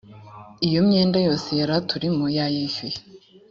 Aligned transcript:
iyo 0.67 0.79
myenda 0.87 1.17
yose 1.27 1.49
yaraturimo 1.59 2.25
yayishyuye 2.37 2.97